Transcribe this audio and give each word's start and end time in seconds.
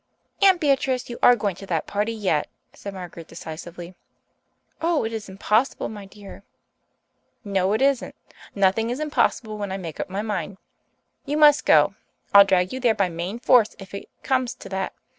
"Aunt 0.41 0.59
Beatrice, 0.59 1.11
you 1.11 1.19
are 1.21 1.35
going 1.35 1.53
to 1.57 1.67
that 1.67 1.85
party 1.85 2.11
yet," 2.11 2.49
said 2.73 2.95
Margaret 2.95 3.27
decisively. 3.27 3.93
"Oh, 4.81 5.03
it 5.03 5.13
is 5.13 5.29
impossible, 5.29 5.89
my 5.89 6.07
dear." 6.07 6.41
"No, 7.43 7.73
it 7.73 7.83
isn't. 7.83 8.15
Nothing 8.55 8.89
is 8.89 8.99
impossible 8.99 9.59
when 9.59 9.71
I 9.71 9.77
make 9.77 9.99
up 9.99 10.09
my 10.09 10.23
mind. 10.23 10.57
You 11.27 11.37
must 11.37 11.67
go. 11.67 11.93
I'll 12.33 12.45
drag 12.45 12.73
you 12.73 12.79
there 12.79 12.95
by 12.95 13.09
main 13.09 13.37
force 13.37 13.75
if 13.77 13.93
it 13.93 14.09
comes 14.23 14.55
to 14.55 14.69
that. 14.69 14.93